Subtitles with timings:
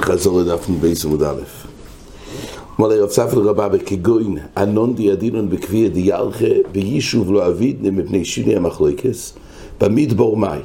[0.00, 1.42] חזור לדף מבייס עמוד א'.
[2.80, 8.56] אמר לי רב ספר רבה בכגוין, ענון דיאדינון בכפי דיאלכה, ביישוב לא אבידנה מפני שיני
[8.56, 9.34] המחלוקס,
[9.80, 10.58] במדבור מאי.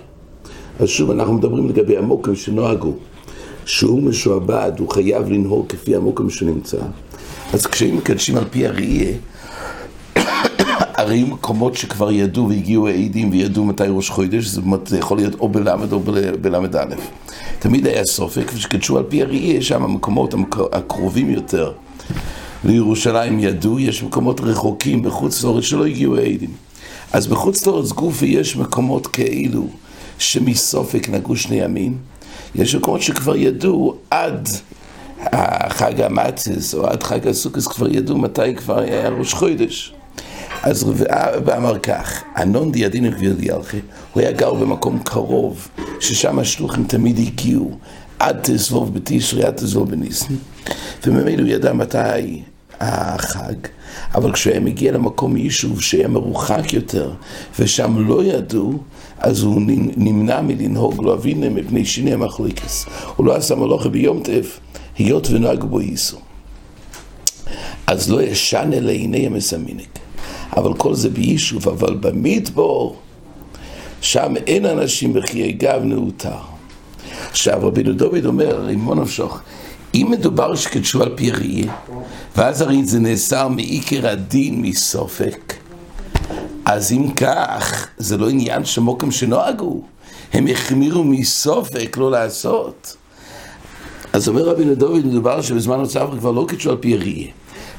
[0.80, 2.94] אז שוב אנחנו מדברים לגבי המוקם שנוהגו,
[3.66, 6.82] שהוא משועבד, הוא חייב לנהוג כפי המוקם שנמצא.
[7.54, 9.14] אז כשהם מקדשים על פי הראייה,
[11.02, 14.46] הרי מקומות שכבר ידעו והגיעו העדים וידעו מתי ראש חודש,
[14.86, 16.00] זה יכול להיות או בלמד או
[16.42, 16.96] בלמד א'.
[17.60, 20.34] תמיד היה סופק, ושקדשו על פי הראייה, שם המקומות
[20.72, 21.72] הקרובים יותר
[22.64, 26.50] לירושלים ידעו, יש מקומות רחוקים בחוץ לארץ שלא הגיעו העדים.
[27.14, 29.68] אז בחוץ לארץ גופי יש מקומות כאלו
[30.20, 31.98] שמסופק נגעו שני ימים,
[32.56, 34.50] יש מקומות שכבר ידעו עד
[35.70, 39.94] חג המצס או עד חג הסוכס כבר ידעו מתי כבר היה ראש חודש.
[40.64, 43.80] אז רבעה אמר כך, אנון דיאדין גביר דיאלכי,
[44.14, 45.68] הוא היה גר במקום קרוב,
[46.00, 47.72] ששם השלוחים תמיד הגיעו,
[48.20, 50.34] עד תזבוב בתשרי, עד תזבוב בניסן,
[51.06, 52.42] וממילא הוא ידע מתי
[52.80, 53.54] החג,
[54.16, 57.12] אבל כשהוא היה מגיע למקום יישוב שהיה מרוחק יותר,
[57.60, 58.78] ושם לא ידעו,
[59.20, 59.62] אז הוא
[59.98, 62.86] נמנע מלנהוג, לא אבינה מפני שיני המחליקס.
[63.16, 64.60] הוא לא עשה מלוכה ביום טף,
[64.98, 66.18] היות ונהג בו ייסו.
[67.88, 70.00] אז לא ישן אלא הנה המסמינק.
[70.58, 72.96] אבל כל זה ביישוב, אבל במדבור,
[74.02, 76.38] שם אין אנשים בחיי גב נעוטר.
[77.30, 79.42] עכשיו רבינו דוד אומר, רימון נפשוך,
[79.94, 81.74] אם מדובר שקדשו על פי ראייה,
[82.36, 85.54] ואז הרי זה נאסר מעיקר הדין מסופק,
[86.66, 89.82] אז אם כך, זה לא עניין שמוקם שנוהגו,
[90.34, 92.96] הם החמירו מסופק לא לעשות.
[94.14, 97.28] אז אומר רבינו דוד, מדובר שבזמן הוצאה כבר לא קדשו על פי ראייה.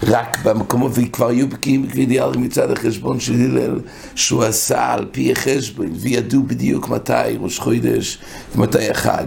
[0.06, 3.80] רק במקומות, וכבר היו בקיאים בקבידיאל מצד החשבון של הלל,
[4.14, 8.18] שהוא עשה על פי החשבון, וידעו בדיוק מתי ראש חודש
[8.56, 9.26] ומתי החג.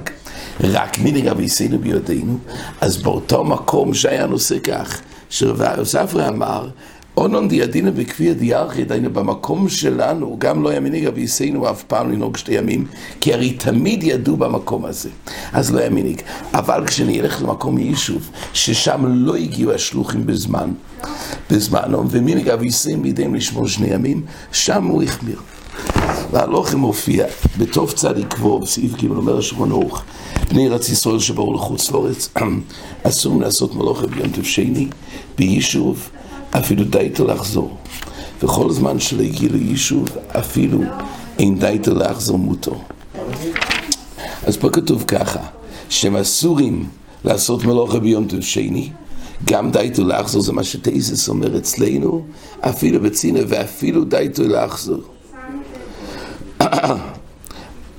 [0.60, 2.38] רק מנהג אביסינו ביודענו,
[2.82, 6.70] אז באותו מקום שהיה נושא כך, שרבי יוספרי אמר,
[7.18, 12.38] אונון דיאדינה בכפי הדיארכי, דיינו במקום שלנו, גם לא היה מנהיג אביסינו אף פעם לנהוג
[12.38, 12.88] שתי ימים,
[13.22, 15.10] כי הרי תמיד ידעו במקום הזה,
[15.54, 16.22] אז לא מנהיג.
[16.54, 20.72] אבל כשנלך למקום יישוב, ששם לא הגיעו השלוחים בזמן,
[21.52, 24.22] בזמנו, ומנהיג אביסינו בידיהם לשמור שני ימים,
[24.52, 25.40] שם הוא החמיר.
[26.32, 27.26] והלוחם מופיע
[27.58, 30.04] בתוף צדיק ווב, סעיף ג' אומר השולחן ערוך,
[30.50, 32.30] בני ארץ ישראל שבאו לחוץ לארץ,
[33.04, 34.88] אסור לעשות מלוכה ביום טוב שני,
[35.38, 36.10] ביישוב,
[36.52, 37.78] אפילו דייתו לחזור.
[38.44, 40.82] וכל זמן שלא הגיע ליישוב, אפילו
[41.40, 42.82] אין דייתו לחזור מותו.
[44.46, 45.40] אז פה כתוב ככה,
[45.90, 46.86] שהם אסורים
[47.26, 48.90] לעשות מלוכה ביום טוב שני,
[49.46, 52.26] גם דייתו לחזור זה מה שטייסס אומר אצלנו,
[52.60, 55.02] אפילו בצינה ואפילו דייתו לחזור.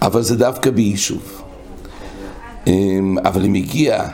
[0.03, 1.43] אבל זה דווקא ביישוב.
[3.25, 4.05] אבל אם הגיע,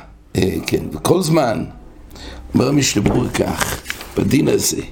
[0.66, 1.64] כן, בכל זמן,
[2.54, 3.82] אומר המשתבור כך,
[4.16, 4.82] בדין הזה,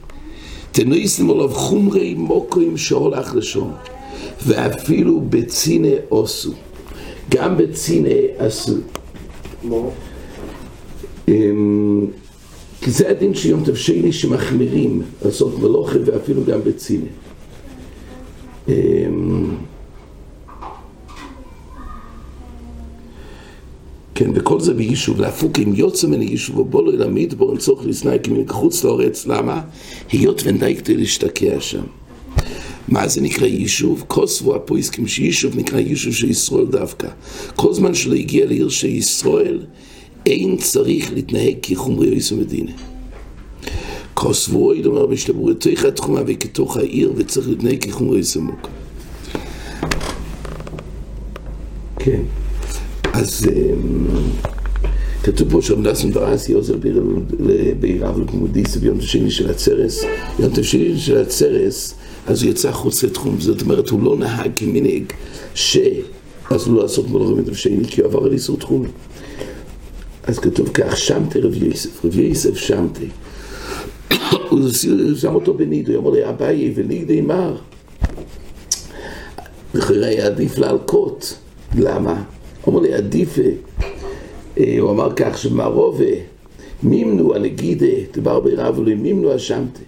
[0.72, 3.72] תנויסים עליו חומרי מוקרים שהולך לשון,
[4.47, 6.53] ואפילו בצינה עשו,
[7.31, 8.08] גם בצינה
[8.38, 8.76] עשו.
[12.82, 17.06] כי זה הדין שיום טוב שני שמחמירים לעשות מלוכה ואפילו גם בצינה.
[24.20, 28.19] כן, וכל זה ביישוב, להפוק אם יוצא מן היישוב ובולו אל המדבור, אין צורך לסנאי
[28.22, 29.60] כמן חוץ לארץ, למה?
[30.12, 31.82] היות ונדייקתי להשתקע שם.
[32.88, 34.04] מה זה נקרא יישוב?
[34.06, 37.08] כוסבו הפויסקים שיישוב נקרא יישוב של ישראל דווקא.
[37.56, 39.58] כל זמן שלא הגיע לעיר של ישראל,
[40.26, 42.72] אין צריך להתנהג כחומרי יויסו מדינה.
[44.14, 48.69] כוסבו, היא אומר בשלבור, תוך התחומה וכתוך העיר, וצריך להתנהג כחומרי יויסו מוקה.
[51.98, 52.22] כן.
[53.12, 53.47] אז
[55.22, 56.75] כתוב פה שם נאסן ברסי עוזר
[57.81, 60.04] בעיריו לקמודיס ביום השני של הצרס.
[60.38, 61.94] ביום השני של הצרס
[62.26, 63.41] אז הוא יצא חוץ לתחום.
[63.41, 65.04] זאת אומרת הוא לא נהג כמנהג
[65.54, 65.78] ש...
[66.50, 68.87] אז הוא לא לעשות מלאכה ביום השני כי הוא עבר על איסור תחום.
[70.23, 73.06] אז כתוב כך שמתי רב יוסף רב יוסף שמתי.
[74.50, 74.69] הוא
[75.17, 77.56] שם אותו בנידו הוא אמר לי אביי ולידי מר
[79.75, 81.38] לכן היה עדיף להלקות.
[81.79, 82.23] למה?
[82.65, 83.39] הוא אומר לי, עדיף,
[84.81, 86.05] הוא אמר כך, שמערובה,
[86.83, 89.83] מימנו הנגידה, דבר ברב אלוהים, מימנו אשמתי.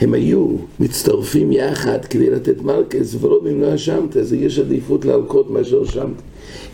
[0.00, 0.46] הם היו
[0.80, 6.22] מצטרפים יחד כדי לתת מלכס ולא במנוע שמתא, אז יש עדיפות להלקות מאשר שמתא.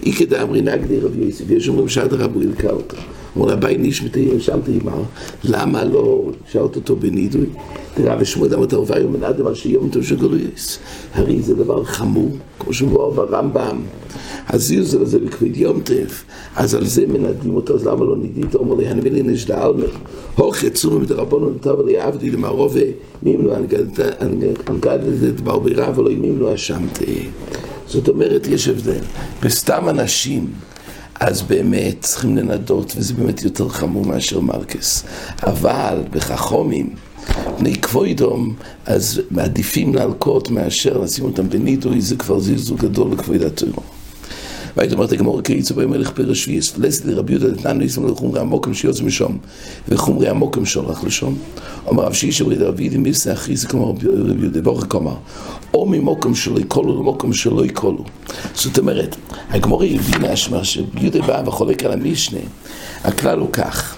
[0.02, 2.96] איקא דאמרי נגדי רבי יוסף, יש אומרים שעד רבו ילקה אותו.
[3.36, 5.02] אמרו רבי נשמתי שמתי עמר,
[5.44, 7.46] למה לא שאלת אותו בנידוי?
[7.94, 10.78] תראה, ושמואל דמת ערווה יום מנדם על שיום טוב של גלויס.
[11.14, 13.80] הרי זה דבר חמור, כמו שמבואר ברמב"ם.
[14.48, 16.24] הזיוזל הזה בכבד יום טף,
[16.56, 18.54] אז על זה מנדים אותו, אז למה לא נידית?
[18.54, 19.90] אומר לי, הנביא לי נשדה אלמר,
[20.36, 22.80] הוכי צורי מדרבנו נתב לי עבדי למערובה,
[23.22, 23.54] מים לו
[24.66, 27.28] הנגדת ברבירה ולא לו אשמתי.
[27.86, 29.00] זאת אומרת, יש הבדל.
[29.42, 30.50] בסתם אנשים,
[31.20, 35.04] אז באמת צריכים לנדות, וזה באמת יותר חמור מאשר מרקס.
[35.42, 36.94] אבל בחכומים,
[37.58, 38.54] בני כבוידום,
[38.86, 43.82] אז מעדיפים להלקות מאשר לשים אותם בנידוי, זה כבר זלזול גדול לכבוידת תוירו.
[44.76, 49.04] והייתי אומרת הגמור קריצו מלך פרש שביעס, פלסת לרבי יהודה דתנן ניסם לחומרי המוקם שיוצא
[49.04, 49.38] משום,
[49.88, 51.38] וחומרי המוקם שולח לשום.
[51.86, 54.06] אומר רב שיש אמרי דרבי ידי מיסה אחי זה כמו רבי
[54.40, 55.16] יהודה בורך כלומר,
[55.74, 58.04] או ממוקם שלא יקולו למוקם שלא יקולו.
[58.54, 59.16] זאת אומרת,
[59.50, 62.38] הגמור הבינה שמה שיהודה בא וחולק על המשנה,
[63.04, 63.96] הכלל הוא כך.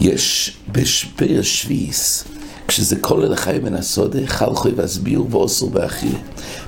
[0.00, 2.24] יש בפרש שביעס
[2.70, 6.18] כשזה כל אל החי מן הסודה, חל חוי והסביר ואוסר באחילה.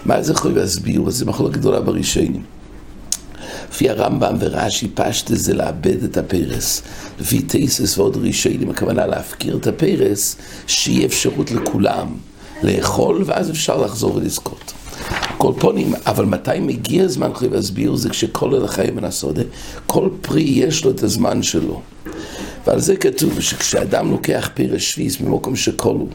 [0.04, 1.10] מה זה חוי והסביר?
[1.10, 2.42] זה מחלוקת גדולה בראשונים.
[3.70, 6.82] לפי הרמב"ם ורש"י פשטה זה לאבד את הפרס.
[7.20, 12.06] לפי טייסס ועוד ראשונים, הכוונה להפקיר את הפרס, שיהיה אפשרות לכולם
[12.62, 14.72] לאכול, ואז אפשר לחזור ולזכות.
[15.38, 17.96] כל פונים, אבל מתי מגיע הזמן חוי והסביר?
[17.96, 19.42] זה כשכל אל החי מן הסודה,
[19.86, 21.82] כל פרי יש לו את הזמן שלו.
[22.66, 26.06] ועל זה כתוב שכשאדם לוקח פרש שביס ממוקם שקולו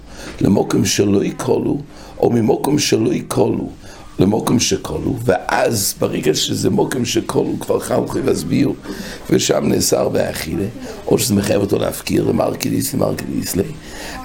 [0.42, 1.78] למוקם שלא יקולו,
[2.20, 3.70] או ממוקם שלא יקולו
[4.20, 8.72] למוקם שקולו, ואז ברגע שזה מוקם שקולו כבר חם חי והסביר,
[9.30, 10.66] ושם נאסר באכילה,
[11.08, 13.64] או שזה מחייב אותו להפקיר למרקדיס למרקדיס לי,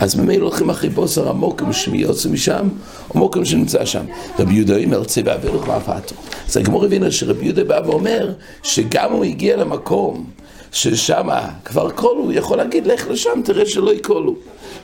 [0.01, 2.69] אז ממילא הולכים אחרי בוסר המוקם שמיוצא משם,
[3.11, 4.05] או מוקם שנמצא שם.
[4.39, 6.15] רבי יהודה אומר צבע ולך מאפתו.
[6.49, 8.33] אז הגמור הבינה שרבי יהודה בא ואומר
[8.63, 10.25] שגם הוא הגיע למקום
[10.73, 11.29] ששם
[11.65, 14.35] כבר קולו, הוא יכול להגיד לך לשם, תראה שלא יקולו.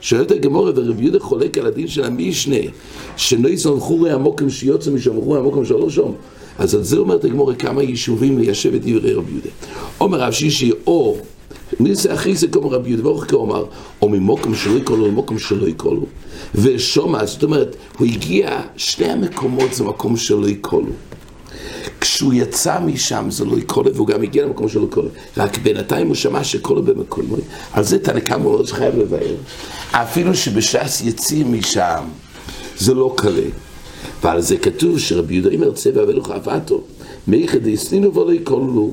[0.01, 2.57] שואלת הגמורה ורב יהודה חולק על הדין של המשנה,
[3.17, 6.11] שלא יזנחו רעי המוקם שיוצא משם, רעי המוקם שלא שם.
[6.59, 9.49] אז על זה אומרת הגמורה כמה יישובים ליישב את דברי רב יהודה.
[10.01, 11.17] אומר רב שישי, או,
[11.81, 13.65] מי זה אחי זה כמו רב יהודה, ואורך כאומר,
[14.03, 16.07] או ממוקם שלא יקולו למוקם שלא יקולו.
[16.55, 20.93] ושומע, זאת אומרת, הוא הגיע, שני המקומות זה מקום שלא יקולו.
[22.01, 25.09] כשהוא יצא משם זה לא יקולה, והוא גם הגיע למקום שלא יקולה.
[25.37, 27.37] רק בינתיים הוא שמע שקולה במקומו.
[27.73, 29.35] על זה תנא קמא הוא לא חייב לבאר.
[29.93, 32.05] אפילו שבש"ס יצאים משם,
[32.79, 33.49] זה לא קלה.
[34.23, 36.83] ועל זה כתוב שרבי יהודה אומר צבע ולוך אהבתו.
[37.29, 38.91] מייחד יסנינו ולא יקולו.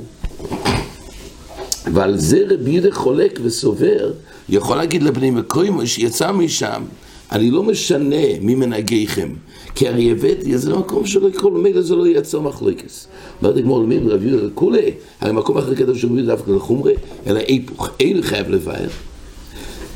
[1.94, 4.12] ועל זה רבי יהודה חולק וסובר,
[4.50, 6.84] יכול להגיד לבני מקוימו שיצא משם,
[7.32, 9.30] אני לא משנה ממנהגיכם.
[9.76, 13.08] כי הרי הבאתי, זה לא מקום שלא יקרוא לו, מילא זה לא ייצר מחלוקס.
[13.42, 14.92] אומרת הגמור למי רב יהודה לכולי,
[15.22, 16.94] הרי מקום אחר כתוב שרבי יהודה דווקא לחומרי,
[17.28, 18.88] אלא היפוך, אין חייב לבאר.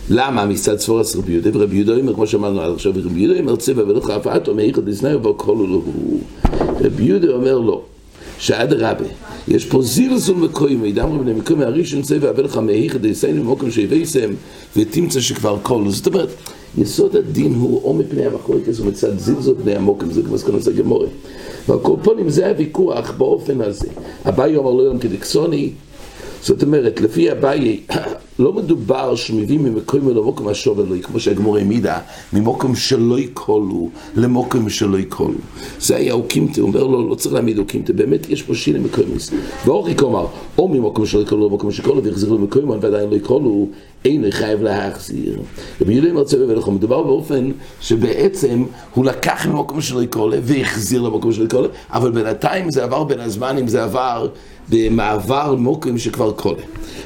[0.09, 3.55] למה מצד ספורס רבי יהודה ורבי יהודה אומר, כמו שאמרנו עד עכשיו, רבי יהודה אומר
[3.55, 5.83] צבע ולא אף אומר איכות דסנאי ובכל לו.
[6.81, 7.81] רבי יהודה אומר לא,
[8.39, 9.05] שאדרבה,
[9.47, 14.29] יש פה זלזול מקוימי, מידם רבי מקוימי הראשון צבע ולך מאיכות דסנאי במקום שהבאסם
[14.77, 15.83] ותמצא שכבר כל.
[15.87, 16.29] זאת אומרת,
[16.77, 21.07] יסוד הדין הוא או מפני המחלוקת ומצד זלזול בני המוקם, זה כמו סכנות הגמורה.
[21.67, 23.87] ועל כל פונים זה הוויכוח באופן הזה.
[24.29, 25.71] אביי אומר לא יום כדקסוני,
[26.43, 27.79] זאת אומרת, לפי אביי,
[28.39, 31.99] לא מדובר שמביאים ממקום למוקם השוב אלוהי, כמו שהגמור העמידה,
[32.33, 35.37] ממוקם שלא יקולו למוקם שלא יקולו.
[35.79, 39.31] זה היה אוקימתא, אומר לו, לא צריך להעמיד אוקימתא, באמת יש פה שיני מקומיס.
[39.65, 40.27] ואוריק אומר,
[40.57, 43.67] או ממוקם שלא יקולו למוקם שקולו, ויחזירו למקומו, ועדיין לא יקולו,
[44.05, 45.39] אין חייב להחזיר.
[45.81, 51.43] רבי יהודה מרצה ולכו, מדובר באופן שבעצם הוא לקח ממקום שלא יקולה והחזיר למקום שלא
[51.43, 54.27] יקולה, אבל בינתיים זה עבר בין הזמנים, זה עבר
[54.69, 56.61] במעבר מוקרים שכבר קולה.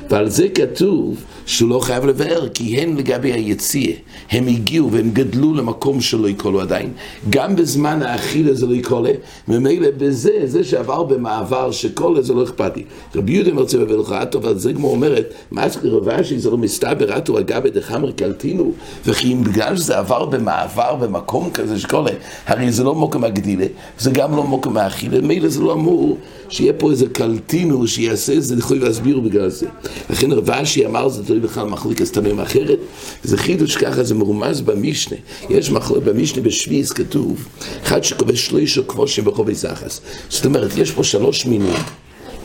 [0.10, 3.94] ועל זה כתוב שהוא לא חייב לבאר, כי הן לגבי היציאה,
[4.32, 6.90] הם הגיעו והם גדלו למקום שלא יקולו עדיין.
[7.30, 9.12] גם בזמן האכילה זה לא יקולה,
[9.48, 12.84] וממילא בזה, זה שעבר במעבר שקולה זה לא אכפתי.
[13.16, 17.18] רבי יהודה מרצה בבלך אטו, ועל זה כמו אומרת, מה זה רבשי, זה לא מסתבר
[17.18, 18.72] אטו אגבי דחמר קלטינו,
[19.06, 22.12] וכי אם בגלל שזה עבר במעבר במקום כזה שקולה,
[22.48, 23.66] הרי זה לא מוקם הגדילה,
[24.00, 26.18] זה גם לא מוקם האכילה, ממילא זה לא אמור
[26.54, 29.68] שיהיה פה איזה קלטינו שיעשה את זה, יכולים להסביר בגלל זה.
[30.10, 32.80] לכן רבשי אמר זה תלוי בכלל מחליקת תמים אחרת,
[33.24, 35.18] זה חידוש ככה, זה מרומז במשנה.
[35.50, 37.48] יש מחלוקת במשנה בשביעיס כתוב,
[37.84, 40.02] אחד שכובש שלישו כבושים בחובי זחס.
[40.30, 41.74] זאת אומרת, יש פה שלוש מינים.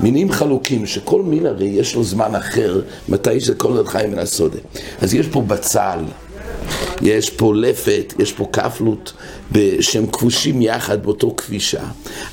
[0.01, 4.59] מינים חלוקים, שכל מין הרי יש לו זמן אחר, מתי זה כל החיים מן הסודה.
[5.01, 5.99] אז יש פה בצל,
[7.03, 9.13] יש פה לפת, יש פה כפלות,
[9.81, 11.85] שהם כבושים יחד באותו כבישה,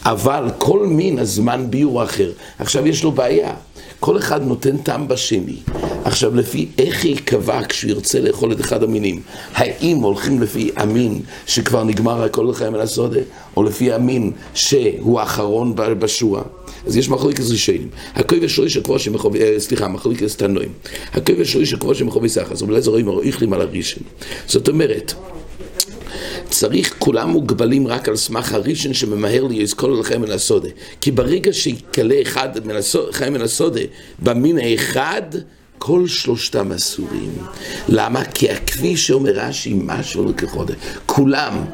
[0.04, 2.32] אבל כל מין הזמן ביור אחר.
[2.60, 3.54] עכשיו יש לו בעיה.
[4.00, 5.56] כל אחד נותן טעם בשני.
[6.04, 9.22] עכשיו, לפי איך ייקבע כשהוא ירצה לאכול את אחד המינים?
[9.54, 13.20] האם הולכים לפי המין שכבר נגמר הכל לחיים על הסודה,
[13.58, 16.42] או לפי המין שהוא האחרון בשורה?
[16.88, 17.90] אז יש מחלוקת ראשונים.
[18.16, 20.72] הכוי ושריש הכבוד שמחובי, אה, סליחה, מחלוקת תנועים.
[21.14, 24.04] הכוי ושריש הכבוד שמחובי סחס, אבל איזה רואים איכלים על הראשון.
[24.48, 25.14] זאת אומרת,
[26.50, 30.70] צריך, כולם מוגבלים רק על סמך הראשון שממהר לי יזכור לכם מן הסודה.
[31.02, 32.50] כי ברגע שיתקלה אחד
[33.12, 33.82] חיים מן הסודה
[34.20, 35.22] במין האחד,
[35.78, 37.32] כל שלושתם אסורים.
[37.90, 38.26] למה?
[38.26, 40.74] כי הכביש שאומר רש"י, משהו לכחודה.
[41.06, 41.66] כולם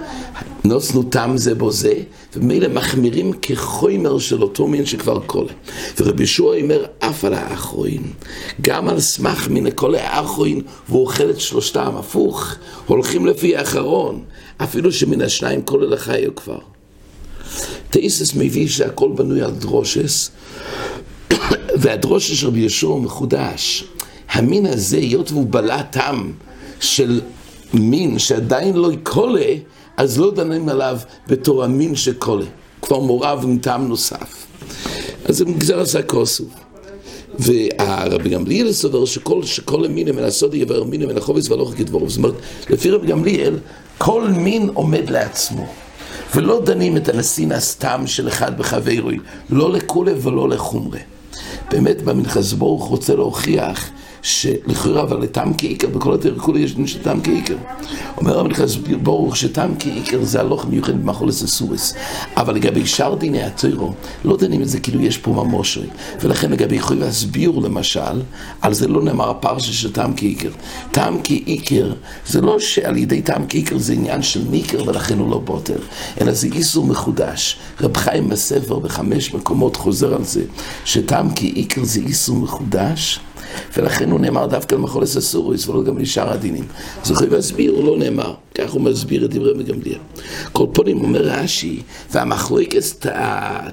[0.63, 1.93] נוסנו תם זה בו זה,
[2.35, 5.51] ומילא מחמירים כחומר של אותו מין שכבר קולה.
[5.99, 8.13] ורבי ישוע אומר, אף על האחרון,
[8.61, 12.55] גם על סמך מן הכל האחרון, והוא אוכל את שלושתם, הפוך,
[12.87, 14.23] הולכים לפי האחרון,
[14.57, 16.59] אפילו שמן השניים כל אלה חיו כבר.
[17.89, 20.31] תאיסס מביא שהכל בנוי על דרושס,
[21.75, 23.83] והדרושס של רבי ישוע מחודש.
[24.31, 26.31] המין הזה, היות והוא בלע טעם
[26.79, 27.21] של
[27.73, 29.53] מין שעדיין לא יקולה,
[29.97, 30.97] אז לא דנים עליו
[31.27, 32.45] בתור המין שקולה.
[32.81, 34.45] כבר מורב עם טעם נוסף.
[35.25, 36.43] אז זה מגזר עשה כוסו.
[37.39, 42.09] והרבי גמליאל סובר שכל, שכל המין מן הסודי יבר מין מן החובץ והלוך כדברו.
[42.09, 42.33] זאת אומרת,
[42.69, 43.57] לפי רבי גמליאל,
[43.97, 45.67] כל מין עומד לעצמו.
[46.35, 49.17] ולא דנים את הנשיא הסתם של אחד בחברוי,
[49.49, 50.99] לא לכולי ולא לחומרי.
[51.71, 53.89] באמת במנחס ברוך רוצה להוכיח
[54.21, 57.55] שלכאורה אבל לטעם כעיקר, בכל התיר כולי יש דין של טעם כעיקר.
[58.17, 61.93] אומר רבי נכנס ברוך שטעם כעיקר זה הלוך מיוחד במחולס הסורס.
[62.37, 63.93] אבל לגבי שאר דיני הטרו,
[64.25, 65.87] לא דנים את זה כאילו יש פה ממושרי.
[66.21, 68.21] ולכן לגבי יכולים להסביר למשל,
[68.61, 70.49] על זה לא נאמר הפרשה של טעם כעיקר.
[70.91, 71.93] טעם כעיקר
[72.27, 75.79] זה לא שעל ידי טעם כעיקר זה עניין של ניקר ולכן הוא לא בוטר,
[76.21, 77.57] אלא זה איסור מחודש.
[77.81, 80.43] רב חיים בספר בחמש מקומות חוזר על זה,
[80.85, 83.19] שטעם כעיקר זה איסור מחודש.
[83.77, 86.63] ולכן הוא נאמר דווקא למחולס הסוריס ולא גם לשאר הדינים.
[87.09, 88.33] יכול להסביר, הוא לא נאמר.
[88.55, 89.99] כך הוא מסביר את דברי מגמליאל.
[90.51, 91.81] כל פונים אומר רש"י,
[92.11, 93.05] והמחלוקת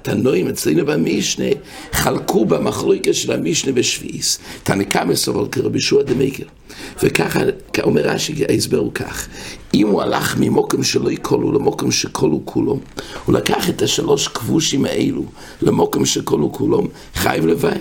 [0.02, 1.44] תנועים אצלנו במשנה,
[1.92, 4.38] חלקו במחלוקת של המשנה בשביעיס.
[4.62, 6.44] תנקה מסובל כרבי שוע דמייקל.
[7.02, 7.40] וככה
[7.82, 9.28] אומר רש"י, ההסבר הוא כך,
[9.74, 12.78] אם הוא הלך ממוקם שלא יקולו למוקם שכולו כולו,
[13.24, 15.24] הוא לקח את השלוש כבושים האלו
[15.62, 16.82] למוקם שכולו כולו,
[17.14, 17.72] חייב לבאר.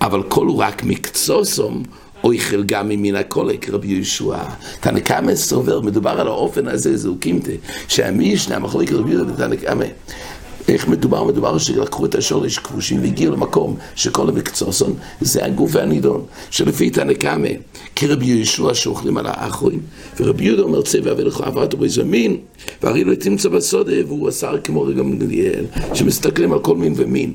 [0.00, 1.82] אבל כולו רק מקצוסום,
[2.24, 4.38] אויכל גם ממין הקולק, רבי יהושע.
[4.80, 7.52] תנקמה סובר, מדובר על האופן הזה, זהו קימתה,
[7.88, 9.84] שהמישנה, המחלוק רבי יהושע ותנקמה.
[10.68, 11.24] איך מדובר?
[11.24, 17.48] מדובר שלקחו את השורש כבושים והגיעו למקום שכל המקצוסון זה הגוף והנידון, שלפי תנקמה,
[17.96, 19.80] כרבי יהושע שאוכלים על האחורים,
[20.20, 22.36] ורבי יהודה אומר צבע ולך עברת בו איזה מין,
[22.82, 27.32] והרי לא תמצא בסודה, והוא עשר כמו רגע גמליאל, שמסתכלים על כל מין ומין.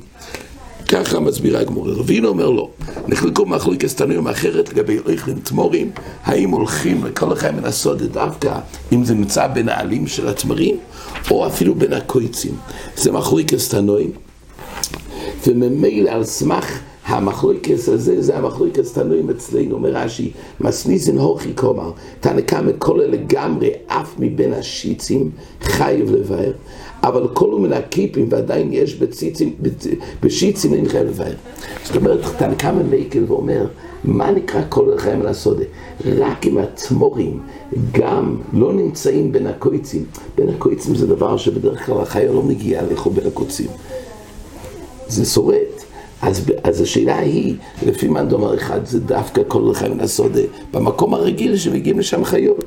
[0.90, 1.92] ככה מסבירה הגמורה.
[1.92, 2.70] רבינו אומר לו,
[3.08, 5.90] נחלקו מחלוקת תנועים אחרת לגבי אוכלים תמורים,
[6.24, 8.58] האם הולכים לכל אחד מן הסודה דווקא,
[8.92, 10.76] אם זה נמצא בין העלים של התמרים,
[11.30, 12.54] או אפילו בין הקויצים.
[12.96, 14.10] זה מחלוקת תנועים.
[15.46, 16.78] וממילא על סמך
[17.10, 21.90] המחלוקס הזה, זה המחלוקס תנועים אצלנו, אומר רש"י, מסניזין הוכי כלומר,
[22.20, 25.30] תנקה מכל לגמרי, אף מבין השיצים,
[25.62, 26.52] חייב לבאר.
[27.02, 29.54] אבל כל מן הקיפים ועדיין יש בציצים,
[30.22, 31.34] בשיצים אין חייב לבאר.
[31.84, 33.66] זאת אומרת, תנקמה מייקל ואומר,
[34.04, 35.64] מה נקרא כל החיים הסודה?
[36.06, 37.40] רק אם התמורים
[37.92, 40.04] גם לא נמצאים בין הקויצים.
[40.36, 43.68] בין הקויצים זה דבר שבדרך כלל החיה לא מגיעה לאכול בין הקוצים.
[45.08, 45.69] זה שורד.
[46.22, 47.54] אז, אז השאלה היא,
[47.86, 50.40] לפי מאן דומר אחד, זה דווקא כל החיים הסודה,
[50.72, 52.64] במקום הרגיל שמגיעים לשם חיות.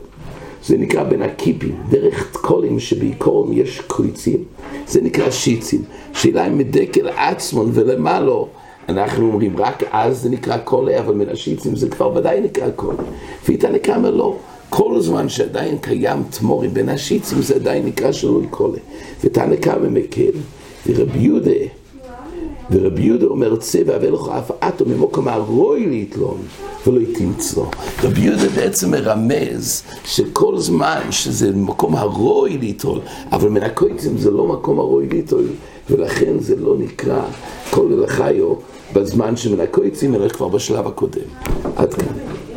[0.65, 4.43] זה נקרא בין הקיפים, דרך תקולים שבעיקרון יש קריצים,
[4.87, 5.81] זה נקרא שיצים.
[6.13, 8.47] שאלה אם מדקל עצמון ולמעלו,
[8.89, 13.03] אנחנו אומרים רק אז זה נקרא קולה, אבל מן השיצים זה כבר ודאי נקרא קולה.
[13.47, 14.35] ואיתנא קמא לא.
[14.69, 18.77] כל זמן שעדיין קיים תמורי בין השיצים זה עדיין נקרא שלוי קולה.
[19.23, 20.31] ותנא קמא מקל,
[20.87, 21.82] ורבי יהודה
[22.73, 26.37] ורבי יהודה אומר צבע ולך אף אטו ממוקם הרוי ליתלון
[26.87, 27.65] ולא יתמצלו.
[28.03, 32.99] רבי יהודה בעצם מרמז שכל זמן שזה מקום הרוי ליטול,
[33.31, 35.45] אבל מן הקויצים זה לא מקום הרוי ליטול,
[35.89, 37.21] ולכן זה לא נקרא
[37.71, 38.53] כל אלחיו
[38.93, 41.21] בזמן שמן הקויצים, אלא כבר בשלב הקודם.
[41.75, 42.52] עד כאן.